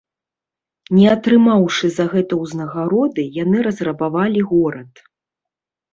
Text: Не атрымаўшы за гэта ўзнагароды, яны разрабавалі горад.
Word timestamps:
Не 0.99 1.03
атрымаўшы 1.15 1.85
за 1.99 2.05
гэта 2.15 2.33
ўзнагароды, 2.43 3.21
яны 3.43 3.57
разрабавалі 3.69 4.41
горад. 4.55 4.91